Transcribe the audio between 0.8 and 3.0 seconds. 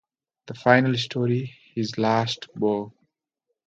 story, His Last Bow.